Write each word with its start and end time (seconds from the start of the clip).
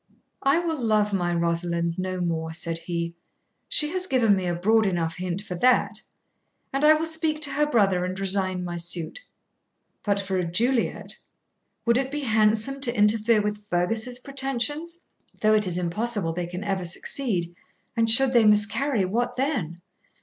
'I 0.41 0.57
will 0.61 0.81
love 0.83 1.13
my 1.13 1.31
Rosalind 1.31 1.99
no 1.99 2.19
more,' 2.21 2.55
said 2.55 2.79
he; 2.79 3.13
'she 3.69 3.89
has 3.91 4.07
given 4.07 4.35
me 4.35 4.47
a 4.47 4.55
broad 4.55 4.87
enough 4.87 5.17
hint 5.17 5.43
for 5.43 5.53
that; 5.53 6.01
and 6.73 6.83
I 6.83 6.95
will 6.95 7.05
speak 7.05 7.39
to 7.43 7.51
her 7.51 7.67
brother 7.67 8.03
and 8.03 8.19
resign 8.19 8.63
my 8.63 8.77
suit. 8.77 9.19
But 10.01 10.19
for 10.19 10.37
a 10.37 10.43
Juliet 10.43 11.17
would 11.85 11.97
it 11.99 12.09
be 12.09 12.21
handsome 12.21 12.81
to 12.81 12.97
interfere 12.97 13.43
with 13.43 13.69
Fergus's 13.69 14.17
pretensions? 14.17 15.01
though 15.39 15.53
it 15.53 15.67
is 15.67 15.77
impossible 15.77 16.33
they 16.33 16.47
can 16.47 16.63
ever 16.63 16.85
succeed; 16.85 17.53
and 17.95 18.09
should 18.09 18.33
they 18.33 18.47
miscarry, 18.47 19.05
what 19.05 19.35
then? 19.35 19.81